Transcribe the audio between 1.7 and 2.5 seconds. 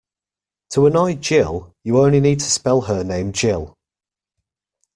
you only need to